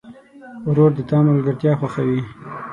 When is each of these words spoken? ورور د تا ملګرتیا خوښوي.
ورور 0.67 0.89
د 0.95 0.99
تا 1.09 1.17
ملګرتیا 1.27 1.73
خوښوي. 1.79 2.21